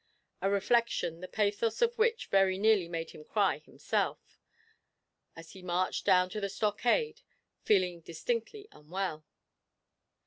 a 0.41 0.49
reflection 0.49 1.21
the 1.21 1.27
pathos 1.27 1.79
of 1.79 1.95
which 1.95 2.25
very 2.25 2.57
nearly 2.57 2.87
made 2.87 3.11
him 3.11 3.23
cry 3.23 3.59
himself, 3.59 4.39
as 5.35 5.51
he 5.51 5.61
marched 5.61 6.05
down 6.07 6.27
to 6.27 6.41
the 6.41 6.49
stockade, 6.49 7.21
feeling 7.63 8.01
distinctly 8.01 8.67
unwell. 8.71 9.23